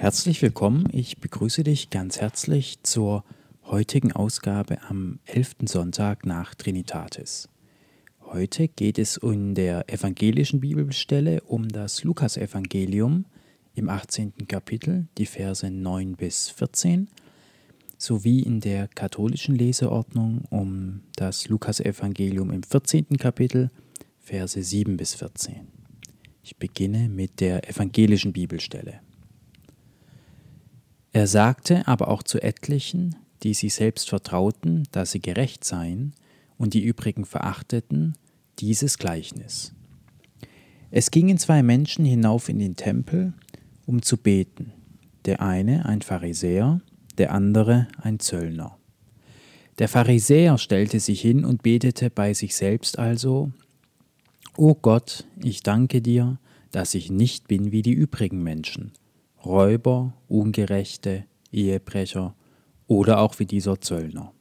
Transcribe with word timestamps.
Herzlich 0.00 0.40
willkommen. 0.40 0.88
Ich 0.92 1.18
begrüße 1.18 1.62
dich 1.62 1.90
ganz 1.90 2.22
herzlich 2.22 2.82
zur 2.82 3.22
heutigen 3.64 4.12
Ausgabe 4.12 4.80
am 4.88 5.18
11. 5.26 5.56
Sonntag 5.66 6.24
nach 6.24 6.54
Trinitatis. 6.54 7.50
Heute 8.22 8.68
geht 8.68 8.98
es 8.98 9.18
in 9.18 9.54
der 9.54 9.92
evangelischen 9.92 10.60
Bibelstelle 10.60 11.42
um 11.42 11.68
das 11.68 12.02
Lukasevangelium 12.02 13.26
im 13.74 13.90
18. 13.90 14.48
Kapitel, 14.48 15.06
die 15.18 15.26
Verse 15.26 15.70
9 15.70 16.16
bis 16.16 16.48
14, 16.48 17.08
sowie 17.98 18.40
in 18.40 18.60
der 18.60 18.88
katholischen 18.88 19.54
Leseordnung 19.54 20.46
um 20.48 21.02
das 21.16 21.46
Lukasevangelium 21.48 22.50
im 22.50 22.62
14. 22.62 23.18
Kapitel, 23.18 23.70
Verse 24.18 24.62
7 24.62 24.96
bis 24.96 25.12
14. 25.12 25.66
Ich 26.42 26.56
beginne 26.56 27.10
mit 27.10 27.40
der 27.40 27.68
evangelischen 27.68 28.32
Bibelstelle. 28.32 29.02
Er 31.12 31.26
sagte 31.26 31.86
aber 31.88 32.08
auch 32.08 32.22
zu 32.22 32.40
etlichen, 32.42 33.16
die 33.42 33.54
sie 33.54 33.68
selbst 33.68 34.08
vertrauten, 34.08 34.86
dass 34.92 35.12
sie 35.12 35.20
gerecht 35.20 35.64
seien, 35.64 36.14
und 36.56 36.74
die 36.74 36.84
übrigen 36.84 37.24
verachteten, 37.24 38.18
dieses 38.58 38.98
Gleichnis. 38.98 39.72
Es 40.90 41.10
gingen 41.10 41.38
zwei 41.38 41.62
Menschen 41.62 42.04
hinauf 42.04 42.50
in 42.50 42.58
den 42.58 42.76
Tempel, 42.76 43.32
um 43.86 44.02
zu 44.02 44.18
beten, 44.18 44.72
der 45.24 45.40
eine 45.40 45.86
ein 45.86 46.02
Pharisäer, 46.02 46.82
der 47.16 47.32
andere 47.32 47.88
ein 47.96 48.20
Zöllner. 48.20 48.76
Der 49.78 49.88
Pharisäer 49.88 50.58
stellte 50.58 51.00
sich 51.00 51.22
hin 51.22 51.46
und 51.46 51.62
betete 51.62 52.10
bei 52.10 52.34
sich 52.34 52.54
selbst 52.54 52.98
also, 52.98 53.50
O 54.56 54.74
Gott, 54.74 55.24
ich 55.42 55.62
danke 55.62 56.02
dir, 56.02 56.38
dass 56.72 56.94
ich 56.94 57.10
nicht 57.10 57.48
bin 57.48 57.72
wie 57.72 57.82
die 57.82 57.92
übrigen 57.92 58.42
Menschen, 58.42 58.92
Räuber, 59.44 60.14
Ungerechte, 60.28 61.24
Ehebrecher 61.52 62.34
oder 62.86 63.20
auch 63.20 63.38
wie 63.38 63.46
dieser 63.46 63.80
Zöllner. 63.80 64.32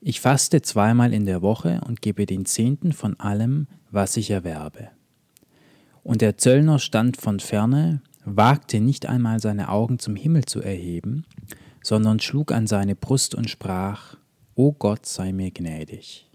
Ich 0.00 0.20
faste 0.20 0.62
zweimal 0.62 1.12
in 1.12 1.26
der 1.26 1.42
Woche 1.42 1.80
und 1.86 2.00
gebe 2.00 2.24
den 2.24 2.46
Zehnten 2.46 2.92
von 2.92 3.20
allem, 3.20 3.66
was 3.90 4.16
ich 4.16 4.30
erwerbe. 4.30 4.88
Und 6.02 6.22
der 6.22 6.38
Zöllner 6.38 6.78
stand 6.78 7.18
von 7.18 7.38
ferne, 7.38 8.00
wagte 8.24 8.80
nicht 8.80 9.06
einmal 9.06 9.40
seine 9.40 9.68
Augen 9.68 9.98
zum 9.98 10.16
Himmel 10.16 10.46
zu 10.46 10.62
erheben, 10.62 11.26
sondern 11.82 12.20
schlug 12.20 12.52
an 12.52 12.66
seine 12.66 12.96
Brust 12.96 13.34
und 13.34 13.50
sprach, 13.50 14.16
O 14.54 14.72
Gott 14.72 15.06
sei 15.06 15.32
mir 15.32 15.50
gnädig. 15.50 16.30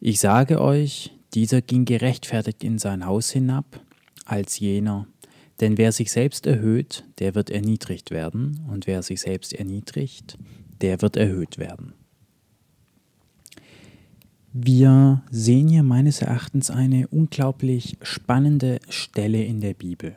Ich 0.00 0.20
sage 0.20 0.60
euch, 0.60 1.12
dieser 1.34 1.62
ging 1.62 1.84
gerechtfertigt 1.84 2.62
in 2.62 2.78
sein 2.78 3.04
Haus 3.06 3.30
hinab, 3.30 3.80
als 4.24 4.60
jener, 4.60 5.08
denn 5.60 5.78
wer 5.78 5.92
sich 5.92 6.12
selbst 6.12 6.46
erhöht, 6.46 7.04
der 7.18 7.34
wird 7.34 7.50
erniedrigt 7.50 8.10
werden, 8.10 8.60
und 8.70 8.86
wer 8.86 9.02
sich 9.02 9.20
selbst 9.20 9.52
erniedrigt, 9.52 10.38
der 10.80 11.02
wird 11.02 11.16
erhöht 11.16 11.58
werden. 11.58 11.94
Wir 14.52 15.22
sehen 15.30 15.68
hier 15.68 15.82
meines 15.82 16.22
Erachtens 16.22 16.70
eine 16.70 17.06
unglaublich 17.08 17.96
spannende 18.02 18.80
Stelle 18.88 19.44
in 19.44 19.60
der 19.60 19.74
Bibel. 19.74 20.16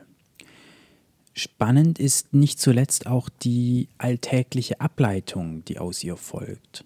Spannend 1.34 1.98
ist 1.98 2.34
nicht 2.34 2.58
zuletzt 2.58 3.06
auch 3.06 3.28
die 3.28 3.88
alltägliche 3.98 4.80
Ableitung, 4.80 5.64
die 5.64 5.78
aus 5.78 6.02
ihr 6.04 6.16
folgt, 6.16 6.84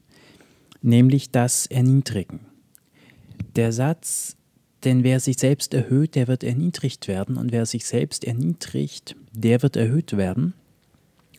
nämlich 0.82 1.30
das 1.30 1.66
Erniedrigen. 1.66 2.40
Der 3.56 3.72
Satz 3.72 4.36
denn 4.86 5.02
wer 5.02 5.18
sich 5.18 5.36
selbst 5.38 5.74
erhöht, 5.74 6.14
der 6.14 6.28
wird 6.28 6.44
erniedrigt 6.44 7.08
werden, 7.08 7.36
und 7.36 7.50
wer 7.50 7.66
sich 7.66 7.86
selbst 7.86 8.24
erniedrigt, 8.24 9.16
der 9.32 9.62
wird 9.62 9.76
erhöht 9.76 10.16
werden, 10.16 10.54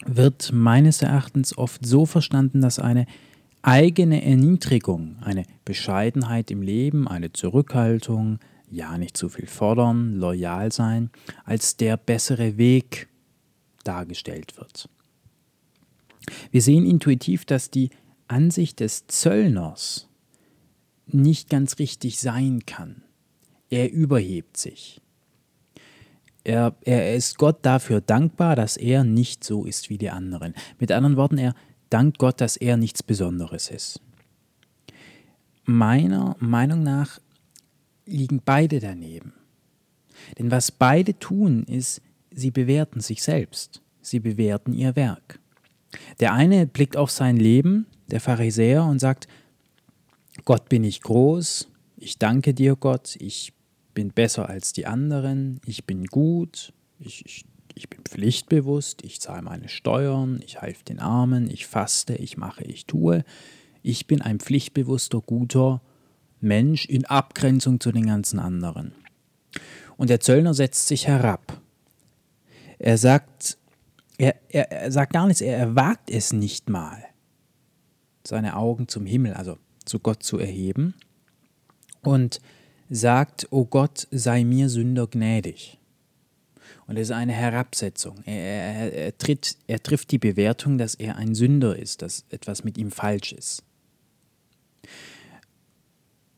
wird 0.06 0.52
meines 0.52 1.02
Erachtens 1.02 1.58
oft 1.58 1.86
so 1.86 2.06
verstanden, 2.06 2.62
dass 2.62 2.78
eine 2.78 3.08
eigene 3.62 4.23
Erniedrigung, 4.23 5.16
eine 5.22 5.46
Bescheidenheit 5.63 6.52
im 6.52 6.62
Leben, 6.62 7.08
eine 7.08 7.31
Zurückhaltung, 7.31 8.40
ja 8.69 8.97
nicht 8.97 9.16
zu 9.16 9.30
viel 9.30 9.47
fordern, 9.47 10.16
loyal 10.16 10.74
sein, 10.74 11.09
als 11.46 11.78
der 11.78 11.96
bessere 11.96 12.58
Weg 12.58 13.08
dargestellt 13.85 14.58
wird. 14.58 14.90
Wir 16.52 16.62
sehen 16.62 16.85
intuitiv, 16.85 17.46
dass 17.46 17.72
die 17.72 17.91
Ansicht 18.28 18.81
des 18.81 19.08
Zöllners 19.08 20.09
nicht 21.08 21.50
ganz 21.50 21.79
richtig 21.79 22.19
sein 22.19 22.66
kann 22.66 23.03
er 23.69 23.91
überhebt 23.91 24.57
sich. 24.57 25.01
Er, 26.44 26.75
er 26.85 27.13
ist 27.16 27.38
Gott 27.38 27.59
dafür 27.63 28.00
dankbar, 28.00 28.55
dass 28.55 28.78
er 28.78 29.03
nicht 29.03 29.44
so 29.44 29.66
ist 29.66 29.89
wie 29.89 29.97
die 29.97 30.09
anderen. 30.09 30.53
Mit 30.79 30.91
anderen 30.91 31.17
Worten, 31.17 31.38
er 31.38 31.53
dankt 31.89 32.19
Gott, 32.19 32.39
dass 32.39 32.55
er 32.55 32.78
nichts 32.78 33.03
Besonderes 33.03 33.69
ist. 33.69 34.00
Meiner 35.66 36.38
Meinung 36.39 36.83
nach 36.83 37.19
liegen 38.05 38.41
beide 38.44 38.79
daneben. 38.79 39.33
Denn 40.39 40.49
was 40.49 40.72
beide 40.72 41.19
tun, 41.19 41.63
ist, 41.63 42.01
sie 42.31 42.51
bewerten 42.51 43.01
sich 43.01 43.22
selbst, 43.22 43.81
sie 44.01 44.19
bewerten 44.19 44.73
ihr 44.73 44.95
Werk. 44.95 45.39
Der 46.19 46.34
eine 46.34 46.66
blickt 46.66 46.97
auf 46.97 47.11
sein 47.11 47.38
Leben, 47.38 47.88
der 48.07 48.22
Pharisäer, 48.22 48.85
und 48.85 48.99
sagt, 48.99 49.28
Gott 50.45 50.69
bin 50.69 50.84
ich 50.84 51.01
groß, 51.01 51.69
ich 51.97 52.17
danke 52.17 52.53
dir 52.53 52.75
Gott, 52.75 53.16
ich 53.19 53.53
bin 53.97 54.12
besser 54.12 54.47
als 54.47 54.74
die 54.74 54.85
anderen, 54.85 55.59
ich 55.66 55.85
bin 55.85 56.06
gut, 56.06 56.72
ich, 57.00 57.25
ich, 57.25 57.46
ich 57.74 57.90
bin 57.90 58.02
pflichtbewusst, 58.03 59.03
ich 59.03 59.19
zahle 59.19 59.41
meine 59.41 59.69
Steuern, 59.69 60.40
ich 60.46 60.62
helfe 60.62 60.84
den 60.84 61.00
Armen, 61.00 61.50
ich 61.50 61.66
faste, 61.66 62.13
ich 62.13 62.38
mache, 62.38 62.63
ich 62.63 62.85
tue. 62.85 63.25
Ich 63.81 64.06
bin 64.06 64.22
ein 64.22 64.40
pflichtbewusster, 64.40 65.19
guter 65.19 65.81
Mensch 66.40 66.85
in 66.85 67.06
Abgrenzung 67.06 67.80
zu 67.80 67.91
den 67.91 68.06
ganzen 68.06 68.38
anderen. 68.38 68.94
Und 69.96 70.12
der 70.12 70.19
Zöllner 70.19 70.53
setzt 70.53 70.88
sich 70.88 71.08
herab. 71.08 71.59
Er 72.78 73.00
sagt, 73.00 73.58
er, 74.19 74.35
er, 74.50 74.72
er 74.72 74.91
sagt 74.91 75.14
gar 75.14 75.25
nichts, 75.25 75.41
er, 75.41 75.75
wagt 75.75 76.12
es 76.12 76.34
nicht 76.34 76.69
mal, 76.69 77.03
seine 78.24 78.58
Augen 78.58 78.88
zum 78.90 79.08
Himmel, 79.08 79.34
also 79.34 79.58
zu 79.85 79.97
Gott 79.97 80.22
zu 80.22 80.38
erheben. 80.38 80.94
Und 82.03 82.41
sagt, 82.90 83.48
O 83.52 83.66
Gott, 83.66 84.08
sei 84.12 84.44
mir 84.44 84.70
Sünder 84.70 85.08
gnädig. 85.08 85.78
Und 86.88 86.96
es 86.96 87.09
ist 87.09 87.16
eine 87.16 87.34
Herabsetzung. 87.34 88.20
Er, 88.25 88.34
er, 88.34 88.94
er, 88.94 89.18
tritt, 89.18 89.58
er 89.68 89.84
trifft 89.84 90.12
die 90.12 90.20
Bewertung, 90.20 90.78
dass 90.78 90.96
er 90.96 91.18
ein 91.18 91.36
Sünder 91.36 91.78
ist, 91.78 92.02
dass 92.02 92.26
etwas 92.30 92.64
mit 92.64 92.78
ihm 92.78 92.92
falsch 92.92 93.34
ist. 93.34 93.64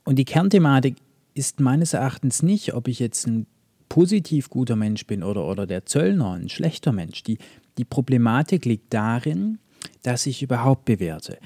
Und 0.03 0.15
die 0.15 0.25
Kernthematik 0.25 0.95
ist 1.35 1.59
meines 1.59 1.93
Erachtens 1.93 2.41
nicht, 2.41 2.73
ob 2.73 2.87
ich 2.87 2.97
jetzt 2.97 3.27
ein 3.27 3.45
positiv 3.89 4.49
guter 4.49 4.75
Mensch 4.75 5.05
bin 5.05 5.23
oder, 5.23 5.45
oder 5.45 5.67
der 5.67 5.85
Zöllner 5.85 6.33
ein 6.33 6.49
schlechter 6.49 6.91
Mensch. 6.91 7.23
Die, 7.23 7.37
die 7.77 7.85
Problematik 7.85 8.65
liegt 8.65 8.91
darin, 8.93 9.59
dass 10.01 10.25
ich 10.25 10.41
überhaupt 10.41 10.85
bewerte. 10.85 11.37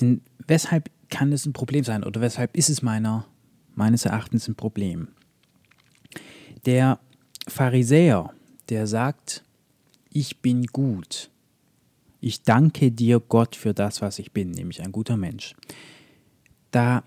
Denn 0.00 0.22
weshalb 0.46 0.88
kann 1.08 1.32
es 1.32 1.46
ein 1.46 1.52
Problem 1.52 1.82
sein 1.82 2.04
oder 2.04 2.20
weshalb 2.20 2.56
ist 2.56 2.70
es 2.70 2.82
meiner 2.82 3.26
meines 3.80 4.04
Erachtens 4.04 4.46
ein 4.46 4.54
Problem. 4.54 5.08
Der 6.66 7.00
Pharisäer, 7.48 8.32
der 8.68 8.86
sagt, 8.86 9.42
ich 10.10 10.42
bin 10.42 10.66
gut. 10.66 11.30
Ich 12.20 12.42
danke 12.42 12.92
dir, 12.92 13.20
Gott, 13.20 13.56
für 13.56 13.72
das, 13.72 14.02
was 14.02 14.18
ich 14.18 14.32
bin, 14.32 14.50
nämlich 14.50 14.82
ein 14.82 14.92
guter 14.92 15.16
Mensch. 15.16 15.54
Da 16.70 17.04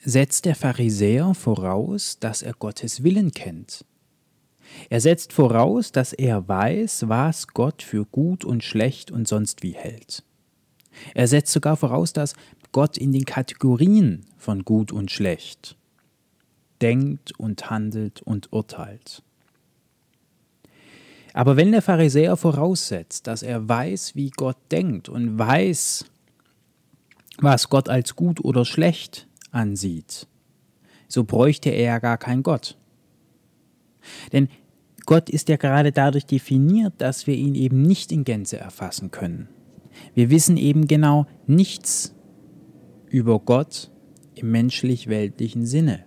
setzt 0.00 0.44
der 0.44 0.56
Pharisäer 0.56 1.32
voraus, 1.34 2.18
dass 2.18 2.42
er 2.42 2.54
Gottes 2.54 3.04
Willen 3.04 3.30
kennt. 3.30 3.84
Er 4.90 5.00
setzt 5.00 5.32
voraus, 5.32 5.92
dass 5.92 6.12
er 6.12 6.46
weiß, 6.48 7.08
was 7.08 7.46
Gott 7.46 7.82
für 7.82 8.04
gut 8.04 8.44
und 8.44 8.64
schlecht 8.64 9.12
und 9.12 9.28
sonst 9.28 9.62
wie 9.62 9.74
hält. 9.74 10.24
Er 11.14 11.28
setzt 11.28 11.52
sogar 11.52 11.76
voraus, 11.76 12.12
dass 12.12 12.34
Gott 12.72 12.98
in 12.98 13.12
den 13.12 13.24
Kategorien 13.24 14.26
von 14.36 14.64
gut 14.64 14.92
und 14.92 15.10
schlecht 15.10 15.77
denkt 16.82 17.38
und 17.38 17.70
handelt 17.70 18.22
und 18.22 18.52
urteilt. 18.52 19.22
Aber 21.34 21.56
wenn 21.56 21.72
der 21.72 21.82
Pharisäer 21.82 22.36
voraussetzt, 22.36 23.26
dass 23.26 23.42
er 23.42 23.68
weiß, 23.68 24.16
wie 24.16 24.30
Gott 24.30 24.56
denkt 24.70 25.08
und 25.08 25.38
weiß, 25.38 26.04
was 27.38 27.68
Gott 27.68 27.88
als 27.88 28.16
gut 28.16 28.44
oder 28.44 28.64
schlecht 28.64 29.28
ansieht, 29.50 30.26
so 31.06 31.24
bräuchte 31.24 31.70
er 31.70 31.84
ja 31.84 31.98
gar 31.98 32.18
keinen 32.18 32.42
Gott. 32.42 32.76
Denn 34.32 34.48
Gott 35.06 35.30
ist 35.30 35.48
ja 35.48 35.56
gerade 35.56 35.92
dadurch 35.92 36.26
definiert, 36.26 36.94
dass 36.98 37.26
wir 37.26 37.34
ihn 37.34 37.54
eben 37.54 37.82
nicht 37.82 38.12
in 38.12 38.24
Gänze 38.24 38.58
erfassen 38.58 39.10
können. 39.10 39.48
Wir 40.14 40.30
wissen 40.30 40.56
eben 40.56 40.86
genau 40.86 41.26
nichts 41.46 42.14
über 43.06 43.38
Gott 43.40 43.90
im 44.34 44.50
menschlich-weltlichen 44.50 45.66
Sinne, 45.66 46.04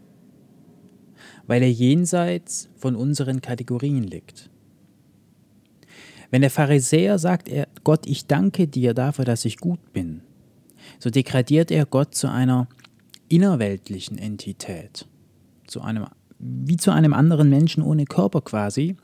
weil 1.52 1.64
er 1.64 1.70
jenseits 1.70 2.70
von 2.78 2.96
unseren 2.96 3.42
Kategorien 3.42 4.04
liegt. 4.04 4.50
Wenn 6.30 6.40
der 6.40 6.50
Pharisäer 6.50 7.20
sagt, 7.20 7.50
er, 7.50 7.68
Gott, 7.84 8.08
ich 8.08 8.26
danke 8.26 8.70
dir 8.70 8.94
dafür, 8.94 9.26
dass 9.26 9.44
ich 9.44 9.58
gut 9.58 9.92
bin, 9.92 10.22
so 10.98 11.10
degradiert 11.10 11.70
er 11.70 11.86
Gott 11.86 12.16
zu 12.16 12.32
einer 12.32 12.70
innerweltlichen 13.28 14.18
Entität, 14.18 15.10
zu 15.68 15.82
einem, 15.82 16.06
wie 16.40 16.78
zu 16.78 16.92
einem 16.92 17.14
anderen 17.14 17.50
Menschen 17.50 17.84
ohne 17.84 18.06
Körper 18.06 18.40
quasi, 18.40 18.96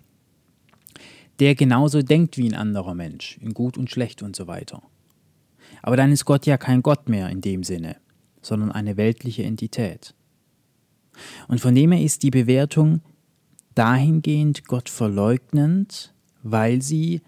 der 1.41 1.53
genauso 1.53 2.01
denkt 2.01 2.37
wie 2.37 2.47
ein 2.47 2.55
anderer 2.55 2.93
Mensch, 2.93 3.37
in 3.41 3.53
gut 3.53 3.77
und 3.77 3.91
schlecht 3.91 4.23
und 4.23 4.37
so 4.37 4.47
weiter. 4.47 4.81
Aber 5.81 5.97
dann 5.97 6.13
ist 6.13 6.23
Gott 6.23 6.45
ja 6.45 6.55
kein 6.55 6.81
Gott 6.81 7.09
mehr 7.09 7.27
in 7.27 7.41
dem 7.41 7.65
Sinne, 7.65 7.97
sondern 8.41 8.71
eine 8.71 8.95
weltliche 8.95 9.43
Entität. 9.43 10.13
Und 11.47 11.59
von 11.59 11.75
dem 11.75 11.91
her 11.91 12.03
ist 12.03 12.23
die 12.23 12.31
Bewertung 12.31 13.01
dahingehend 13.75 14.65
Gott 14.65 14.89
verleugnend, 14.89 16.13
weil 16.43 16.81
sie 16.81 17.21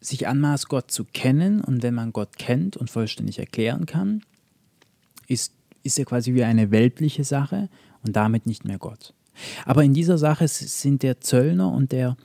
sich 0.00 0.26
anmaßt, 0.26 0.68
Gott 0.68 0.90
zu 0.90 1.04
kennen 1.04 1.60
und 1.60 1.82
wenn 1.82 1.94
man 1.94 2.12
Gott 2.12 2.38
kennt 2.38 2.76
und 2.76 2.90
vollständig 2.90 3.38
erklären 3.38 3.86
kann, 3.86 4.22
ist, 5.28 5.52
ist 5.82 5.98
er 5.98 6.04
quasi 6.04 6.34
wie 6.34 6.44
eine 6.44 6.70
weltliche 6.70 7.24
Sache 7.24 7.68
und 8.02 8.16
damit 8.16 8.46
nicht 8.46 8.64
mehr 8.64 8.78
Gott. 8.78 9.14
Aber 9.64 9.84
in 9.84 9.94
dieser 9.94 10.18
Sache 10.18 10.48
sind 10.48 11.02
der 11.02 11.20
Zöllner 11.20 11.72
und 11.72 11.92
der 11.92 12.16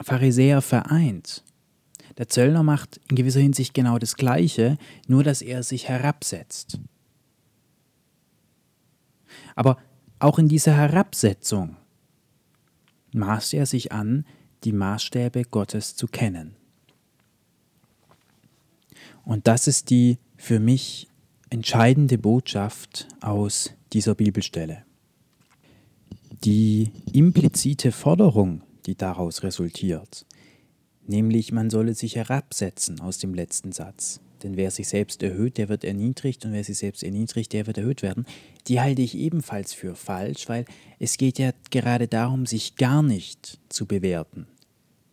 Pharisäer 0.00 0.60
vereint. 0.60 1.42
Der 2.18 2.28
Zöllner 2.28 2.62
macht 2.62 3.00
in 3.08 3.16
gewisser 3.16 3.40
Hinsicht 3.40 3.74
genau 3.74 3.98
das 3.98 4.16
Gleiche, 4.16 4.76
nur 5.06 5.24
dass 5.24 5.40
er 5.40 5.62
sich 5.62 5.88
herabsetzt. 5.88 6.78
Aber 9.54 9.78
auch 10.22 10.38
in 10.38 10.48
dieser 10.48 10.76
Herabsetzung 10.76 11.76
maßt 13.12 13.54
er 13.54 13.66
sich 13.66 13.92
an, 13.92 14.24
die 14.64 14.72
Maßstäbe 14.72 15.42
Gottes 15.44 15.96
zu 15.96 16.06
kennen. 16.06 16.54
Und 19.24 19.48
das 19.48 19.66
ist 19.66 19.90
die 19.90 20.18
für 20.36 20.60
mich 20.60 21.08
entscheidende 21.50 22.18
Botschaft 22.18 23.08
aus 23.20 23.72
dieser 23.92 24.14
Bibelstelle. 24.14 24.84
Die 26.44 26.90
implizite 27.12 27.92
Forderung, 27.92 28.62
die 28.86 28.96
daraus 28.96 29.42
resultiert, 29.42 30.24
nämlich 31.06 31.52
man 31.52 31.68
solle 31.68 31.94
sich 31.94 32.16
herabsetzen 32.16 33.00
aus 33.00 33.18
dem 33.18 33.34
letzten 33.34 33.72
Satz. 33.72 34.20
Denn 34.42 34.56
wer 34.56 34.70
sich 34.70 34.88
selbst 34.88 35.22
erhöht, 35.22 35.58
der 35.58 35.68
wird 35.68 35.84
erniedrigt 35.84 36.44
und 36.44 36.52
wer 36.52 36.64
sich 36.64 36.78
selbst 36.78 37.02
erniedrigt, 37.02 37.52
der 37.52 37.66
wird 37.66 37.78
erhöht 37.78 38.02
werden. 38.02 38.26
Die 38.66 38.80
halte 38.80 39.02
ich 39.02 39.16
ebenfalls 39.16 39.72
für 39.72 39.94
falsch, 39.94 40.48
weil 40.48 40.64
es 40.98 41.16
geht 41.16 41.38
ja 41.38 41.52
gerade 41.70 42.08
darum, 42.08 42.46
sich 42.46 42.76
gar 42.76 43.02
nicht 43.02 43.58
zu 43.68 43.86
bewerten, 43.86 44.46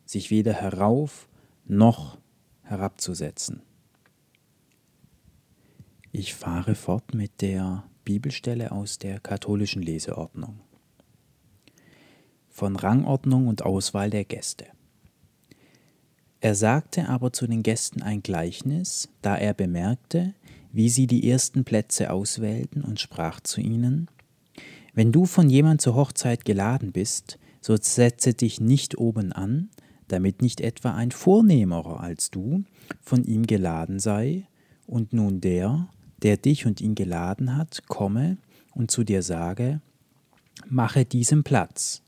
sich 0.05 0.31
weder 0.31 0.53
herauf 0.53 1.27
noch 1.65 2.17
herabzusetzen. 2.63 3.61
Ich 6.11 6.33
fahre 6.33 6.73
fort 6.73 7.13
mit 7.13 7.41
der 7.41 7.83
Bibelstelle 8.03 8.71
aus 8.71 8.97
der 8.97 9.19
katholischen 9.19 9.83
Leseordnung. 9.83 10.59
Von 12.49 12.75
Rangordnung 12.75 13.47
und 13.47 13.61
Auswahl 13.61 14.09
der 14.09 14.25
Gäste. 14.25 14.65
Er 16.41 16.55
sagte 16.55 17.09
aber 17.09 17.33
zu 17.33 17.47
den 17.47 17.63
Gästen 17.63 18.01
ein 18.01 18.23
Gleichnis, 18.23 19.09
da 19.21 19.35
er 19.35 19.53
bemerkte, 19.53 20.33
wie 20.71 20.89
sie 20.89 21.07
die 21.07 21.29
ersten 21.29 21.65
Plätze 21.65 22.11
auswählten 22.11 22.83
und 22.83 22.99
sprach 22.99 23.41
zu 23.41 23.59
ihnen, 23.59 24.07
Wenn 24.93 25.11
du 25.11 25.25
von 25.25 25.49
jemand 25.49 25.81
zur 25.81 25.95
Hochzeit 25.95 26.45
geladen 26.45 26.91
bist, 26.91 27.39
so 27.61 27.75
setze 27.75 28.33
dich 28.33 28.61
nicht 28.61 28.97
oben 28.97 29.33
an, 29.33 29.69
damit 30.07 30.41
nicht 30.41 30.61
etwa 30.61 30.93
ein 30.93 31.11
Vornehmerer 31.11 31.99
als 31.99 32.31
du 32.31 32.63
von 33.01 33.23
ihm 33.23 33.45
geladen 33.45 33.99
sei, 33.99 34.45
und 34.87 35.13
nun 35.13 35.39
der, 35.39 35.87
der 36.23 36.37
dich 36.37 36.65
und 36.65 36.81
ihn 36.81 36.95
geladen 36.95 37.55
hat, 37.55 37.83
komme 37.87 38.37
und 38.73 38.89
zu 38.89 39.03
dir 39.03 39.21
sage, 39.21 39.81
mache 40.67 41.05
diesem 41.05 41.43
Platz, 41.43 42.01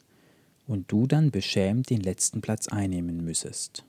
und 0.66 0.92
du 0.92 1.06
dann 1.06 1.32
beschämt 1.32 1.90
den 1.90 2.02
letzten 2.02 2.42
Platz 2.42 2.68
einnehmen 2.68 3.24
müssest. 3.24 3.86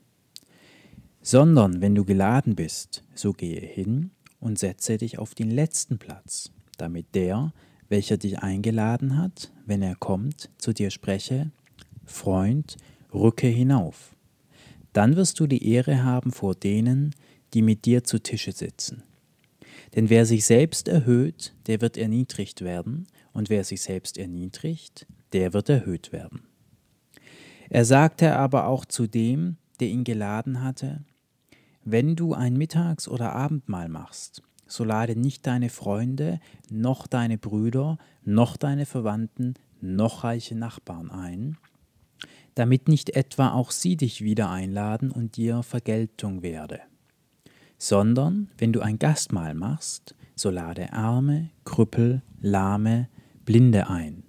Sondern 1.25 1.81
wenn 1.81 1.95
du 1.95 2.03
geladen 2.03 2.55
bist, 2.55 3.01
so 3.15 3.31
gehe 3.31 3.61
hin 3.61 4.11
und 4.41 4.59
setze 4.59 4.97
dich 4.97 5.19
auf 5.19 5.33
den 5.33 5.49
letzten 5.49 5.97
Platz, 5.97 6.51
damit 6.77 7.15
der, 7.15 7.53
welcher 7.87 8.17
dich 8.17 8.39
eingeladen 8.39 9.17
hat, 9.17 9.49
wenn 9.65 9.81
er 9.81 9.95
kommt, 9.95 10.49
zu 10.57 10.73
dir 10.73 10.91
spreche, 10.91 11.49
Freund, 12.05 12.75
rücke 13.13 13.47
hinauf. 13.47 14.17
Dann 14.91 15.15
wirst 15.15 15.39
du 15.39 15.47
die 15.47 15.65
Ehre 15.71 16.03
haben 16.03 16.33
vor 16.33 16.55
denen, 16.55 17.15
die 17.53 17.61
mit 17.61 17.85
dir 17.85 18.03
zu 18.03 18.19
Tische 18.19 18.51
sitzen. 18.51 19.03
Denn 19.95 20.09
wer 20.09 20.25
sich 20.25 20.45
selbst 20.45 20.89
erhöht, 20.89 21.53
der 21.67 21.79
wird 21.79 21.97
erniedrigt 21.97 22.61
werden, 22.61 23.07
und 23.31 23.49
wer 23.49 23.63
sich 23.63 23.81
selbst 23.81 24.17
erniedrigt, 24.17 25.07
der 25.31 25.53
wird 25.53 25.69
erhöht 25.69 26.11
werden. 26.11 26.43
Er 27.69 27.85
sagte 27.85 28.35
aber 28.35 28.67
auch 28.67 28.85
zu 28.85 29.07
dem, 29.07 29.55
der 29.79 29.87
ihn 29.87 30.03
geladen 30.03 30.61
hatte, 30.61 31.03
wenn 31.85 32.15
du 32.15 32.33
ein 32.33 32.57
Mittags- 32.57 33.07
oder 33.07 33.33
Abendmahl 33.33 33.89
machst, 33.89 34.41
so 34.67 34.83
lade 34.83 35.15
nicht 35.15 35.45
deine 35.45 35.69
Freunde, 35.69 36.39
noch 36.69 37.07
deine 37.07 37.37
Brüder, 37.37 37.97
noch 38.23 38.57
deine 38.57 38.85
Verwandten, 38.85 39.55
noch 39.81 40.23
reiche 40.23 40.55
Nachbarn 40.55 41.11
ein, 41.11 41.57
damit 42.55 42.87
nicht 42.87 43.15
etwa 43.15 43.51
auch 43.51 43.71
sie 43.71 43.97
dich 43.97 44.21
wieder 44.21 44.49
einladen 44.49 45.11
und 45.11 45.37
dir 45.37 45.63
Vergeltung 45.63 46.41
werde 46.41 46.81
sondern 47.83 48.49
wenn 48.57 48.71
du 48.71 48.79
ein 48.79 48.97
Gastmahl 48.97 49.53
machst, 49.53 50.15
so 50.35 50.49
lade 50.49 50.93
Arme, 50.93 51.49
Krüppel, 51.65 52.21
Lahme, 52.39 53.09
Blinde 53.43 53.89
ein. 53.89 54.23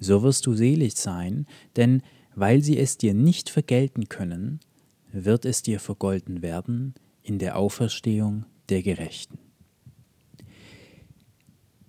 So 0.00 0.24
wirst 0.24 0.44
du 0.46 0.54
selig 0.54 0.96
sein, 0.96 1.46
denn 1.76 2.02
weil 2.34 2.62
sie 2.62 2.76
es 2.78 2.98
dir 2.98 3.14
nicht 3.14 3.48
vergelten 3.48 4.08
können, 4.08 4.58
wird 5.12 5.44
es 5.44 5.62
dir 5.62 5.80
vergolten 5.80 6.42
werden 6.42 6.94
in 7.22 7.38
der 7.38 7.56
Auferstehung 7.56 8.46
der 8.68 8.82
Gerechten. 8.82 9.38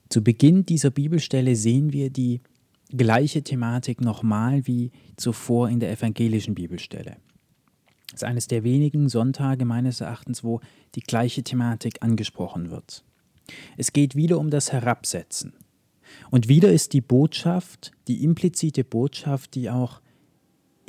Zu 0.09 0.23
Beginn 0.23 0.65
dieser 0.65 0.89
Bibelstelle 0.89 1.55
sehen 1.55 1.93
wir 1.93 2.09
die 2.09 2.41
gleiche 2.89 3.43
Thematik 3.43 4.01
nochmal 4.01 4.67
wie 4.67 4.91
zuvor 5.15 5.69
in 5.69 5.79
der 5.79 5.91
evangelischen 5.91 6.55
Bibelstelle. 6.55 7.17
Das 8.11 8.21
ist 8.21 8.23
eines 8.25 8.47
der 8.47 8.63
wenigen 8.63 9.07
Sonntage 9.07 9.63
meines 9.63 10.01
Erachtens, 10.01 10.43
wo 10.43 10.59
die 10.95 10.99
gleiche 11.01 11.43
Thematik 11.43 12.01
angesprochen 12.01 12.69
wird. 12.69 13.05
Es 13.77 13.93
geht 13.93 14.15
wieder 14.15 14.37
um 14.37 14.49
das 14.49 14.73
Herabsetzen. 14.73 15.53
Und 16.29 16.49
wieder 16.49 16.71
ist 16.71 16.91
die 16.91 16.99
Botschaft, 16.99 17.93
die 18.09 18.23
implizite 18.23 18.83
Botschaft, 18.83 19.55
die 19.55 19.69
auch 19.69 20.00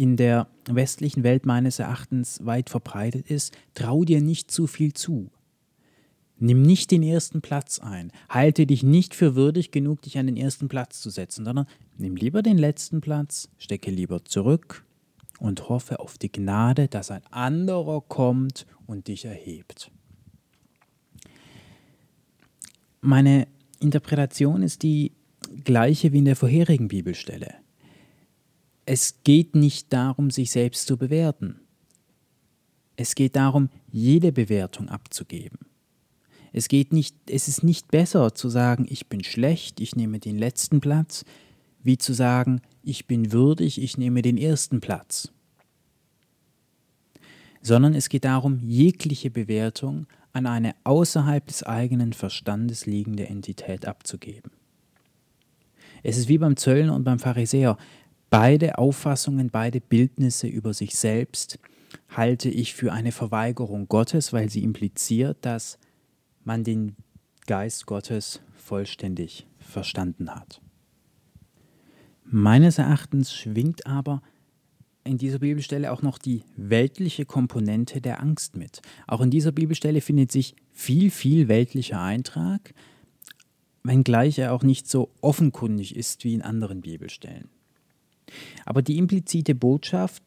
in 0.02 0.16
der 0.16 0.48
westlichen 0.68 1.22
Welt 1.22 1.46
meines 1.46 1.78
Erachtens 1.78 2.44
weit 2.44 2.70
verbreitet 2.70 3.30
ist, 3.30 3.56
trau 3.74 4.04
dir 4.04 4.20
nicht 4.20 4.50
zu 4.50 4.66
viel 4.66 4.92
zu. 4.94 5.30
Nimm 6.40 6.62
nicht 6.62 6.90
den 6.90 7.04
ersten 7.04 7.40
Platz 7.40 7.78
ein. 7.78 8.10
Halte 8.28 8.66
dich 8.66 8.82
nicht 8.82 9.14
für 9.14 9.36
würdig 9.36 9.70
genug, 9.70 10.02
dich 10.02 10.18
an 10.18 10.26
den 10.26 10.36
ersten 10.36 10.66
Platz 10.66 11.00
zu 11.00 11.10
setzen, 11.10 11.44
sondern 11.44 11.66
nimm 11.98 12.16
lieber 12.16 12.42
den 12.42 12.58
letzten 12.58 13.00
Platz, 13.00 13.48
stecke 13.58 13.92
lieber 13.92 14.24
zurück 14.24 14.84
und 15.38 15.68
hoffe 15.68 16.00
auf 16.00 16.18
die 16.18 16.32
Gnade, 16.32 16.88
dass 16.88 17.12
ein 17.12 17.24
anderer 17.30 18.00
kommt 18.00 18.66
und 18.88 19.06
dich 19.06 19.24
erhebt. 19.24 19.92
Meine 23.00 23.46
Interpretation 23.78 24.64
ist 24.64 24.82
die 24.82 25.12
gleiche 25.62 26.10
wie 26.10 26.18
in 26.18 26.24
der 26.24 26.34
vorherigen 26.34 26.88
Bibelstelle. 26.88 27.61
Es 28.84 29.22
geht 29.22 29.54
nicht 29.54 29.92
darum, 29.92 30.30
sich 30.30 30.50
selbst 30.50 30.86
zu 30.86 30.96
bewerten. 30.96 31.60
Es 32.96 33.14
geht 33.14 33.36
darum, 33.36 33.70
jede 33.90 34.32
Bewertung 34.32 34.88
abzugeben. 34.88 35.58
Es, 36.52 36.68
geht 36.68 36.92
nicht, 36.92 37.16
es 37.30 37.48
ist 37.48 37.62
nicht 37.62 37.90
besser 37.90 38.34
zu 38.34 38.48
sagen, 38.48 38.86
ich 38.88 39.08
bin 39.08 39.24
schlecht, 39.24 39.80
ich 39.80 39.96
nehme 39.96 40.18
den 40.18 40.36
letzten 40.36 40.80
Platz, 40.80 41.24
wie 41.82 41.96
zu 41.96 42.12
sagen, 42.12 42.60
ich 42.82 43.06
bin 43.06 43.32
würdig, 43.32 43.80
ich 43.80 43.96
nehme 43.96 44.22
den 44.22 44.36
ersten 44.36 44.80
Platz. 44.80 45.32
Sondern 47.62 47.94
es 47.94 48.08
geht 48.08 48.24
darum, 48.24 48.60
jegliche 48.68 49.30
Bewertung 49.30 50.06
an 50.32 50.46
eine 50.46 50.74
außerhalb 50.84 51.46
des 51.46 51.62
eigenen 51.62 52.12
Verstandes 52.12 52.86
liegende 52.86 53.26
Entität 53.28 53.86
abzugeben. 53.86 54.50
Es 56.02 56.16
ist 56.16 56.28
wie 56.28 56.38
beim 56.38 56.56
Zöllner 56.56 56.94
und 56.94 57.04
beim 57.04 57.18
Pharisäer. 57.18 57.76
Beide 58.32 58.78
Auffassungen, 58.78 59.50
beide 59.50 59.82
Bildnisse 59.82 60.46
über 60.46 60.72
sich 60.72 60.96
selbst 60.96 61.58
halte 62.08 62.48
ich 62.48 62.72
für 62.72 62.90
eine 62.90 63.12
Verweigerung 63.12 63.88
Gottes, 63.88 64.32
weil 64.32 64.48
sie 64.48 64.64
impliziert, 64.64 65.36
dass 65.42 65.78
man 66.42 66.64
den 66.64 66.96
Geist 67.46 67.84
Gottes 67.84 68.40
vollständig 68.54 69.46
verstanden 69.58 70.34
hat. 70.34 70.62
Meines 72.24 72.78
Erachtens 72.78 73.34
schwingt 73.34 73.86
aber 73.86 74.22
in 75.04 75.18
dieser 75.18 75.40
Bibelstelle 75.40 75.92
auch 75.92 76.00
noch 76.00 76.16
die 76.16 76.42
weltliche 76.56 77.26
Komponente 77.26 78.00
der 78.00 78.22
Angst 78.22 78.56
mit. 78.56 78.80
Auch 79.06 79.20
in 79.20 79.28
dieser 79.28 79.52
Bibelstelle 79.52 80.00
findet 80.00 80.32
sich 80.32 80.56
viel, 80.72 81.10
viel 81.10 81.48
weltlicher 81.48 82.00
Eintrag, 82.00 82.72
wenngleich 83.82 84.38
er 84.38 84.54
auch 84.54 84.62
nicht 84.62 84.88
so 84.88 85.10
offenkundig 85.20 85.94
ist 85.96 86.24
wie 86.24 86.32
in 86.32 86.40
anderen 86.40 86.80
Bibelstellen. 86.80 87.50
Aber 88.64 88.82
die 88.82 88.98
implizite 88.98 89.54
Botschaft 89.54 90.22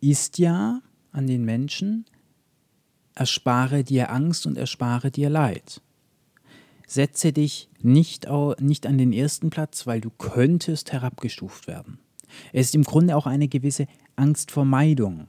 ist 0.00 0.38
ja 0.38 0.80
an 1.12 1.26
den 1.26 1.44
Menschen, 1.44 2.04
erspare 3.14 3.84
dir 3.84 4.10
Angst 4.12 4.46
und 4.46 4.58
erspare 4.58 5.10
dir 5.10 5.30
Leid. 5.30 5.80
Setze 6.86 7.32
dich 7.32 7.68
nicht, 7.80 8.28
nicht 8.60 8.86
an 8.86 8.98
den 8.98 9.12
ersten 9.12 9.50
Platz, 9.50 9.86
weil 9.86 10.00
du 10.00 10.10
könntest 10.10 10.92
herabgestuft 10.92 11.66
werden. 11.66 11.98
Es 12.52 12.66
ist 12.66 12.74
im 12.74 12.84
Grunde 12.84 13.16
auch 13.16 13.26
eine 13.26 13.48
gewisse 13.48 13.86
Angstvermeidung, 14.14 15.28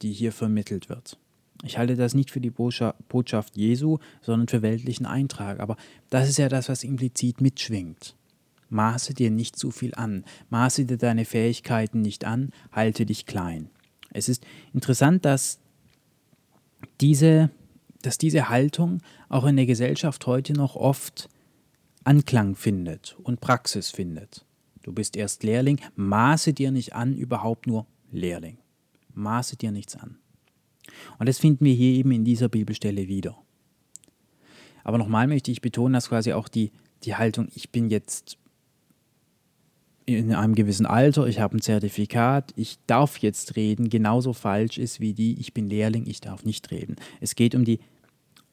die 0.00 0.12
hier 0.12 0.32
vermittelt 0.32 0.88
wird. 0.88 1.18
Ich 1.62 1.76
halte 1.76 1.96
das 1.96 2.14
nicht 2.14 2.30
für 2.30 2.40
die 2.40 2.50
Botschaft 2.50 3.56
Jesu, 3.56 3.98
sondern 4.22 4.48
für 4.48 4.62
weltlichen 4.62 5.04
Eintrag. 5.04 5.60
Aber 5.60 5.76
das 6.08 6.28
ist 6.28 6.38
ja 6.38 6.48
das, 6.48 6.70
was 6.70 6.84
implizit 6.84 7.40
mitschwingt. 7.42 8.16
Maße 8.70 9.14
dir 9.14 9.30
nicht 9.30 9.56
zu 9.56 9.70
viel 9.70 9.94
an, 9.94 10.24
maße 10.48 10.84
dir 10.84 10.96
deine 10.96 11.24
Fähigkeiten 11.24 12.00
nicht 12.00 12.24
an, 12.24 12.50
halte 12.72 13.04
dich 13.04 13.26
klein. 13.26 13.68
Es 14.12 14.28
ist 14.28 14.46
interessant, 14.72 15.24
dass 15.24 15.60
diese, 17.00 17.50
dass 18.02 18.16
diese 18.16 18.48
Haltung 18.48 19.02
auch 19.28 19.44
in 19.44 19.56
der 19.56 19.66
Gesellschaft 19.66 20.26
heute 20.26 20.52
noch 20.52 20.76
oft 20.76 21.28
Anklang 22.04 22.54
findet 22.54 23.16
und 23.22 23.40
Praxis 23.40 23.90
findet. 23.90 24.44
Du 24.82 24.92
bist 24.92 25.16
erst 25.16 25.42
Lehrling, 25.42 25.80
maße 25.96 26.52
dir 26.52 26.70
nicht 26.70 26.94
an, 26.94 27.16
überhaupt 27.16 27.66
nur 27.66 27.86
Lehrling. 28.10 28.58
Maße 29.14 29.56
dir 29.56 29.70
nichts 29.70 29.96
an. 29.96 30.16
Und 31.18 31.28
das 31.28 31.38
finden 31.38 31.64
wir 31.64 31.74
hier 31.74 31.92
eben 31.92 32.12
in 32.12 32.24
dieser 32.24 32.48
Bibelstelle 32.48 33.06
wieder. 33.06 33.36
Aber 34.82 34.98
nochmal 34.98 35.26
möchte 35.26 35.50
ich 35.50 35.60
betonen, 35.60 35.92
dass 35.92 36.08
quasi 36.08 36.32
auch 36.32 36.48
die, 36.48 36.72
die 37.04 37.16
Haltung, 37.16 37.48
ich 37.54 37.70
bin 37.70 37.90
jetzt 37.90 38.38
in 40.06 40.34
einem 40.34 40.54
gewissen 40.54 40.86
Alter, 40.86 41.26
ich 41.26 41.40
habe 41.40 41.56
ein 41.56 41.60
Zertifikat, 41.60 42.52
ich 42.56 42.78
darf 42.86 43.18
jetzt 43.18 43.56
reden, 43.56 43.88
genauso 43.88 44.32
falsch 44.32 44.78
ist 44.78 45.00
wie 45.00 45.12
die, 45.12 45.38
ich 45.38 45.54
bin 45.54 45.68
Lehrling, 45.68 46.06
ich 46.06 46.20
darf 46.20 46.44
nicht 46.44 46.70
reden. 46.70 46.96
Es 47.20 47.34
geht 47.34 47.54
um 47.54 47.64
die 47.64 47.80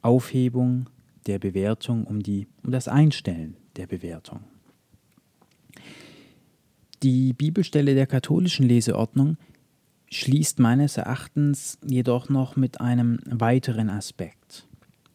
Aufhebung 0.02 0.90
der 1.26 1.40
Bewertung, 1.40 2.06
um, 2.06 2.22
die, 2.22 2.48
um 2.64 2.72
das 2.72 2.88
Einstellen 2.88 3.58
der 3.76 3.88
Bewertung. 3.88 4.42
Die 7.04 7.34
Bibelstelle 7.34 7.94
der 7.94 8.08
katholischen 8.08 8.68
Leseordnung 8.68 9.38
schließt 10.10 10.60
meines 10.60 10.98
Erachtens 10.98 11.78
jedoch 11.86 12.30
noch 12.30 12.56
mit 12.56 12.82
einem 12.82 13.20
weiteren 13.26 13.90
Aspekt. 13.90 14.68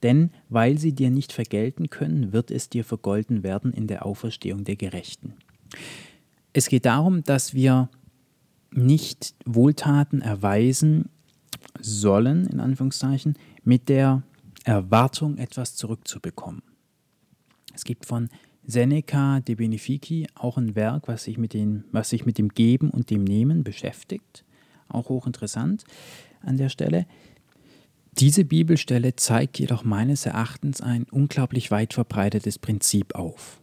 Denn 0.02 0.30
weil 0.48 0.78
sie 0.78 0.92
dir 0.92 1.10
nicht 1.10 1.32
vergelten 1.32 1.88
können, 1.88 2.32
wird 2.32 2.50
es 2.50 2.68
dir 2.68 2.84
vergolten 2.84 3.42
werden 3.42 3.72
in 3.72 3.86
der 3.86 4.04
Auferstehung 4.04 4.64
der 4.64 4.76
Gerechten. 4.76 5.34
Es 6.52 6.68
geht 6.68 6.84
darum, 6.84 7.24
dass 7.24 7.54
wir 7.54 7.88
nicht 8.70 9.34
Wohltaten 9.44 10.20
erweisen 10.20 11.08
sollen, 11.80 12.46
in 12.46 12.60
Anführungszeichen, 12.60 13.36
mit 13.64 13.88
der 13.88 14.22
Erwartung, 14.64 15.38
etwas 15.38 15.74
zurückzubekommen. 15.74 16.62
Es 17.74 17.84
gibt 17.84 18.06
von 18.06 18.28
Seneca 18.64 19.40
de 19.40 19.56
Benefici 19.56 20.26
auch 20.34 20.56
ein 20.56 20.74
Werk, 20.76 21.08
was 21.08 21.24
sich 21.24 21.38
mit, 21.38 21.52
den, 21.52 21.84
was 21.90 22.10
sich 22.10 22.26
mit 22.26 22.38
dem 22.38 22.50
Geben 22.50 22.90
und 22.90 23.10
dem 23.10 23.24
Nehmen 23.24 23.64
beschäftigt. 23.64 24.44
Auch 24.88 25.08
hochinteressant 25.08 25.84
an 26.42 26.58
der 26.58 26.68
Stelle. 26.68 27.06
Diese 28.18 28.44
Bibelstelle 28.44 29.16
zeigt 29.16 29.58
jedoch 29.58 29.84
meines 29.84 30.26
Erachtens 30.26 30.80
ein 30.80 31.06
unglaublich 31.10 31.70
weit 31.70 31.94
verbreitetes 31.94 32.58
Prinzip 32.58 33.14
auf. 33.14 33.60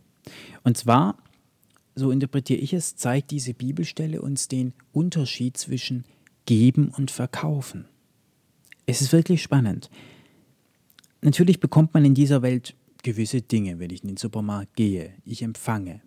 Und 0.63 0.77
zwar, 0.77 1.17
so 1.95 2.11
interpretiere 2.11 2.59
ich 2.59 2.73
es, 2.73 2.95
zeigt 2.95 3.31
diese 3.31 3.53
Bibelstelle 3.53 4.21
uns 4.21 4.47
den 4.47 4.73
Unterschied 4.91 5.57
zwischen 5.57 6.05
Geben 6.45 6.89
und 6.89 7.11
Verkaufen. 7.11 7.85
Es 8.85 9.01
ist 9.01 9.11
wirklich 9.13 9.43
spannend. 9.43 9.89
Natürlich 11.21 11.59
bekommt 11.59 11.93
man 11.93 12.05
in 12.05 12.15
dieser 12.15 12.41
Welt 12.41 12.75
gewisse 13.03 13.41
Dinge, 13.41 13.79
wenn 13.79 13.91
ich 13.91 14.01
in 14.01 14.09
den 14.09 14.17
Supermarkt 14.17 14.75
gehe. 14.75 15.13
Ich 15.25 15.41
empfange. 15.41 16.01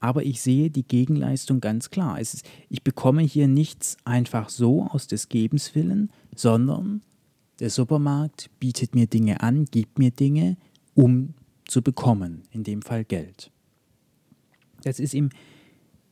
Aber 0.00 0.24
ich 0.24 0.40
sehe 0.40 0.70
die 0.70 0.86
Gegenleistung 0.86 1.60
ganz 1.60 1.90
klar. 1.90 2.20
Ist, 2.20 2.44
ich 2.68 2.82
bekomme 2.82 3.22
hier 3.22 3.48
nichts 3.48 3.96
einfach 4.04 4.48
so 4.48 4.84
aus 4.84 5.06
des 5.06 5.28
Gebens 5.28 5.74
willen, 5.74 6.10
sondern 6.34 7.02
der 7.60 7.70
Supermarkt 7.70 8.50
bietet 8.60 8.94
mir 8.94 9.06
Dinge 9.06 9.40
an, 9.40 9.64
gibt 9.64 9.98
mir 9.98 10.10
Dinge, 10.10 10.58
um 10.94 11.34
zu 11.64 11.82
bekommen, 11.82 12.42
in 12.50 12.62
dem 12.62 12.82
Fall 12.82 13.04
Geld. 13.04 13.50
Das 14.86 15.00
ist 15.00 15.14
im, 15.14 15.30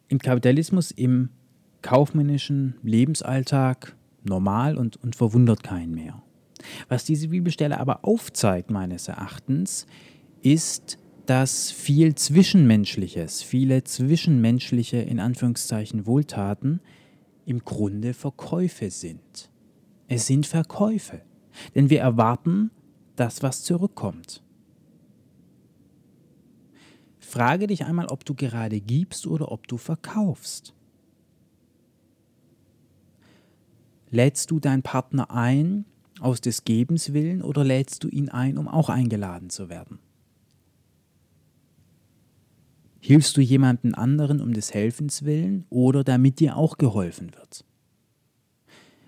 im 0.09 0.19
Kapitalismus, 0.19 0.91
im 0.91 1.29
kaufmännischen 1.81 2.75
Lebensalltag 2.83 3.95
normal 4.25 4.77
und, 4.77 4.97
und 4.97 5.15
verwundert 5.15 5.63
keinen 5.63 5.95
mehr. 5.95 6.21
Was 6.89 7.05
diese 7.05 7.29
Bibelstelle 7.29 7.79
aber 7.79 8.05
aufzeigt, 8.05 8.73
meines 8.73 9.07
Erachtens, 9.07 9.87
ist, 10.43 10.99
dass 11.27 11.71
viel 11.71 12.17
Zwischenmenschliches, 12.17 13.43
viele 13.43 13.85
zwischenmenschliche, 13.85 14.97
in 14.97 15.21
Anführungszeichen, 15.21 16.05
Wohltaten 16.05 16.81
im 17.47 17.61
Grunde 17.61 18.13
Verkäufe 18.13 18.91
sind. 18.91 19.51
Es 20.09 20.27
sind 20.27 20.47
Verkäufe, 20.47 21.23
denn 21.77 21.91
wir 21.91 22.01
erwarten 22.01 22.73
das, 23.15 23.41
was 23.41 23.63
zurückkommt. 23.63 24.44
Frage 27.25 27.67
dich 27.67 27.85
einmal, 27.85 28.07
ob 28.07 28.25
du 28.25 28.35
gerade 28.35 28.81
gibst 28.81 29.27
oder 29.27 29.51
ob 29.51 29.67
du 29.69 29.77
verkaufst. 29.77 30.75
Lädst 34.11 34.51
du 34.51 34.61
deinen 34.61 34.83
Partner 34.83 35.31
ein, 35.31 35.85
aus 36.21 36.41
des 36.41 36.65
Gebens 36.65 37.13
willen 37.13 37.43
oder 37.43 37.65
lädst 37.65 38.05
du 38.05 38.09
ihn 38.09 38.29
ein, 38.29 38.59
um 38.59 38.69
auch 38.69 38.89
eingeladen 38.89 39.51
zu 39.51 39.69
werden? 39.69 39.99
Hilfst 43.01 43.37
du 43.37 43.41
jemanden 43.41 43.95
anderen 43.95 44.41
um 44.41 44.55
des 44.55 44.73
Helfens 44.73 45.25
willen 45.25 45.67
oder 45.69 46.05
damit 46.05 46.41
dir 46.41 46.57
auch 46.57 46.79
geholfen 46.79 47.35
wird? 47.35 47.65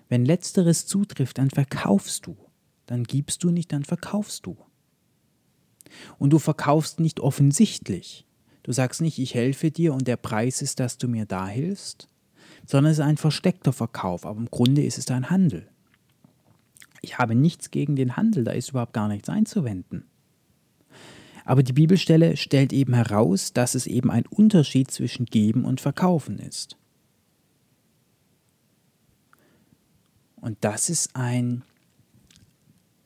Wenn 0.09 0.25
letzteres 0.25 0.85
zutrifft, 0.85 1.37
dann 1.37 1.49
verkaufst 1.49 2.27
du. 2.27 2.37
Dann 2.85 3.03
gibst 3.03 3.43
du 3.43 3.49
nicht, 3.49 3.71
dann 3.71 3.83
verkaufst 3.83 4.45
du. 4.45 4.57
Und 6.17 6.31
du 6.31 6.39
verkaufst 6.39 6.99
nicht 6.99 7.19
offensichtlich. 7.19 8.25
Du 8.63 8.71
sagst 8.71 9.01
nicht, 9.01 9.17
ich 9.19 9.33
helfe 9.33 9.71
dir 9.71 9.93
und 9.93 10.07
der 10.07 10.17
Preis 10.17 10.61
ist, 10.61 10.79
dass 10.79 10.97
du 10.97 11.07
mir 11.07 11.25
da 11.25 11.47
hilfst, 11.47 12.07
sondern 12.65 12.91
es 12.91 12.97
ist 12.97 13.05
ein 13.05 13.17
versteckter 13.17 13.71
Verkauf, 13.71 14.25
aber 14.25 14.39
im 14.39 14.51
Grunde 14.51 14.83
ist 14.83 14.97
es 14.97 15.09
ein 15.09 15.29
Handel. 15.29 15.69
Ich 17.01 17.17
habe 17.17 17.35
nichts 17.35 17.71
gegen 17.71 17.95
den 17.95 18.17
Handel, 18.17 18.43
da 18.43 18.51
ist 18.51 18.71
überhaupt 18.71 18.93
gar 18.93 19.07
nichts 19.07 19.29
einzuwenden. 19.29 20.03
Aber 21.45 21.63
die 21.63 21.71
Bibelstelle 21.71 22.35
stellt 22.35 22.73
eben 22.73 22.93
heraus, 22.93 23.53
dass 23.53 23.73
es 23.73 23.87
eben 23.87 24.11
ein 24.11 24.25
Unterschied 24.25 24.91
zwischen 24.91 25.25
Geben 25.25 25.63
und 25.63 25.79
Verkaufen 25.79 26.39
ist. 26.39 26.75
Und 30.35 30.57
das 30.61 30.89
ist 30.89 31.15
ein, 31.15 31.63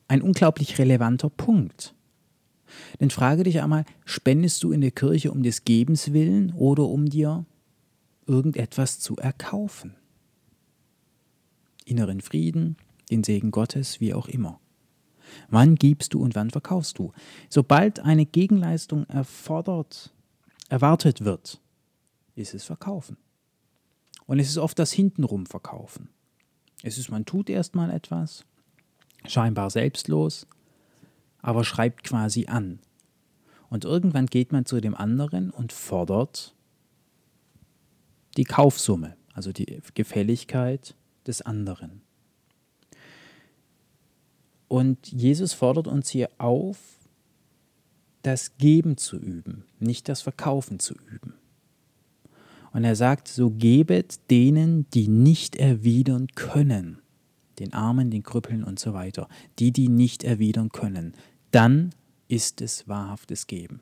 ein 0.08 0.22
unglaublich 0.22 0.78
relevanter 0.78 1.30
Punkt. 1.30 1.94
Denn 3.00 3.10
frage 3.10 3.42
dich 3.42 3.60
einmal, 3.60 3.84
spendest 4.04 4.62
du 4.62 4.72
in 4.72 4.80
der 4.80 4.90
Kirche 4.90 5.30
um 5.30 5.42
des 5.42 5.64
Gebens 5.64 6.12
willen 6.12 6.52
oder 6.52 6.84
um 6.84 7.06
dir 7.06 7.44
irgendetwas 8.26 9.00
zu 9.00 9.16
erkaufen? 9.16 9.96
Inneren 11.84 12.20
Frieden, 12.20 12.76
den 13.10 13.24
Segen 13.24 13.50
Gottes, 13.50 14.00
wie 14.00 14.14
auch 14.14 14.28
immer. 14.28 14.60
Wann 15.48 15.76
gibst 15.76 16.14
du 16.14 16.22
und 16.22 16.34
wann 16.34 16.50
verkaufst 16.50 16.98
du? 16.98 17.12
Sobald 17.48 18.00
eine 18.00 18.26
Gegenleistung 18.26 19.04
erfordert, 19.06 20.12
erwartet 20.68 21.24
wird, 21.24 21.60
ist 22.34 22.54
es 22.54 22.64
Verkaufen. 22.64 23.16
Und 24.26 24.38
es 24.38 24.48
ist 24.48 24.58
oft 24.58 24.78
das 24.78 24.92
Hintenrum 24.92 25.46
Verkaufen. 25.46 26.08
Es 26.82 26.98
ist, 26.98 27.10
man 27.10 27.24
tut 27.24 27.48
erstmal 27.50 27.90
etwas, 27.90 28.44
scheinbar 29.26 29.70
selbstlos, 29.70 30.46
aber 31.42 31.64
schreibt 31.64 32.04
quasi 32.04 32.46
an. 32.46 32.78
Und 33.68 33.84
irgendwann 33.84 34.26
geht 34.26 34.52
man 34.52 34.64
zu 34.64 34.80
dem 34.80 34.94
anderen 34.94 35.50
und 35.50 35.72
fordert 35.72 36.54
die 38.36 38.44
Kaufsumme, 38.44 39.16
also 39.34 39.52
die 39.52 39.80
Gefälligkeit 39.94 40.94
des 41.26 41.42
anderen. 41.42 42.02
Und 44.68 45.08
Jesus 45.08 45.52
fordert 45.52 45.86
uns 45.86 46.08
hier 46.08 46.30
auf, 46.38 46.78
das 48.22 48.56
Geben 48.56 48.96
zu 48.96 49.16
üben, 49.16 49.64
nicht 49.80 50.08
das 50.08 50.22
Verkaufen 50.22 50.78
zu 50.78 50.94
üben. 50.94 51.34
Und 52.72 52.84
er 52.84 52.96
sagt, 52.96 53.28
so 53.28 53.50
gebet 53.50 54.30
denen, 54.30 54.88
die 54.94 55.08
nicht 55.08 55.56
erwidern 55.56 56.28
können, 56.34 56.98
den 57.58 57.74
Armen, 57.74 58.10
den 58.10 58.22
Krüppeln 58.22 58.64
und 58.64 58.78
so 58.78 58.94
weiter, 58.94 59.28
die, 59.58 59.72
die 59.72 59.88
nicht 59.88 60.24
erwidern 60.24 60.70
können, 60.70 61.14
dann 61.52 61.94
ist 62.28 62.60
es 62.60 62.88
wahrhaftes 62.88 63.46
Geben. 63.46 63.80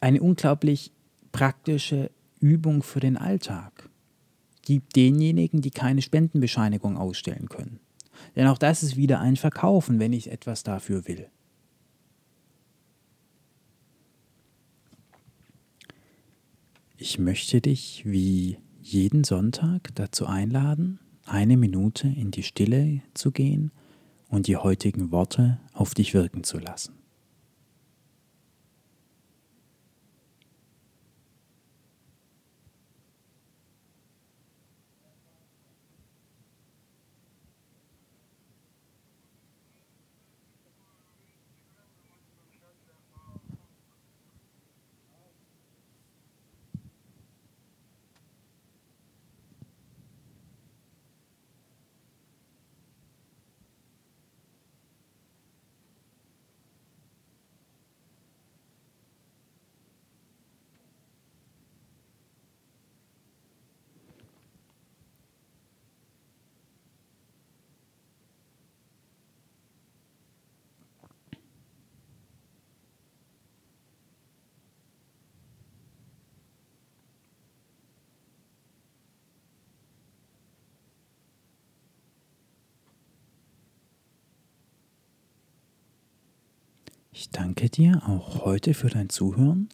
Eine 0.00 0.20
unglaublich 0.20 0.92
praktische 1.32 2.10
Übung 2.40 2.82
für 2.82 3.00
den 3.00 3.16
Alltag. 3.16 3.88
Gib 4.62 4.92
denjenigen, 4.92 5.62
die 5.62 5.70
keine 5.70 6.02
Spendenbescheinigung 6.02 6.98
ausstellen 6.98 7.48
können. 7.48 7.80
Denn 8.34 8.46
auch 8.48 8.58
das 8.58 8.82
ist 8.82 8.96
wieder 8.96 9.20
ein 9.20 9.36
Verkaufen, 9.36 9.98
wenn 9.98 10.12
ich 10.12 10.30
etwas 10.30 10.62
dafür 10.62 11.06
will. 11.06 11.28
Ich 16.98 17.18
möchte 17.18 17.60
dich 17.60 18.02
wie 18.06 18.58
jeden 18.80 19.22
Sonntag 19.22 19.94
dazu 19.94 20.26
einladen, 20.26 20.98
eine 21.26 21.56
Minute 21.56 22.08
in 22.08 22.30
die 22.30 22.42
Stille 22.42 23.02
zu 23.14 23.30
gehen 23.30 23.70
und 24.28 24.46
die 24.46 24.56
heutigen 24.56 25.10
Worte 25.10 25.60
auf 25.72 25.94
dich 25.94 26.14
wirken 26.14 26.44
zu 26.44 26.58
lassen. 26.58 26.94
Ich 87.18 87.30
danke 87.30 87.70
dir 87.70 88.02
auch 88.06 88.44
heute 88.44 88.74
für 88.74 88.90
dein 88.90 89.08
Zuhören 89.08 89.70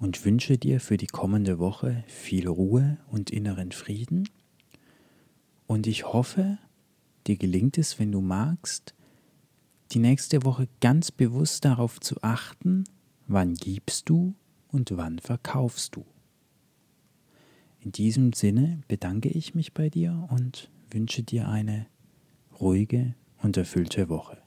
und 0.00 0.24
wünsche 0.24 0.58
dir 0.58 0.80
für 0.80 0.96
die 0.96 1.06
kommende 1.06 1.60
Woche 1.60 2.02
viel 2.08 2.48
Ruhe 2.48 2.98
und 3.08 3.30
inneren 3.30 3.70
Frieden. 3.70 4.28
Und 5.68 5.86
ich 5.86 6.12
hoffe, 6.12 6.58
dir 7.28 7.36
gelingt 7.36 7.78
es, 7.78 8.00
wenn 8.00 8.10
du 8.10 8.20
magst, 8.20 8.96
die 9.92 10.00
nächste 10.00 10.44
Woche 10.44 10.66
ganz 10.80 11.12
bewusst 11.12 11.64
darauf 11.64 12.00
zu 12.00 12.20
achten, 12.20 12.82
wann 13.28 13.54
gibst 13.54 14.08
du 14.08 14.34
und 14.66 14.96
wann 14.96 15.20
verkaufst 15.20 15.94
du. 15.94 16.04
In 17.78 17.92
diesem 17.92 18.32
Sinne 18.32 18.80
bedanke 18.88 19.28
ich 19.28 19.54
mich 19.54 19.72
bei 19.72 19.88
dir 19.88 20.26
und 20.32 20.68
wünsche 20.90 21.22
dir 21.22 21.48
eine 21.48 21.86
ruhige 22.60 23.14
und 23.40 23.56
erfüllte 23.56 24.08
Woche. 24.08 24.42